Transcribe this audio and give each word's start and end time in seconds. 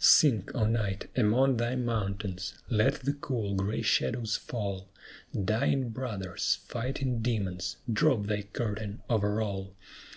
Sink, 0.00 0.50
O 0.56 0.66
Night, 0.66 1.06
among 1.16 1.56
thy 1.56 1.76
mountains! 1.76 2.52
let 2.68 2.94
the 2.94 3.12
cool, 3.12 3.54
gray 3.54 3.80
shadows 3.80 4.34
fall; 4.34 4.88
Dying 5.44 5.90
brothers, 5.90 6.58
fighting 6.66 7.22
demons, 7.22 7.76
drop 7.92 8.26
thy 8.26 8.42
curtain 8.42 9.02
over 9.08 9.40
all! 9.40 9.76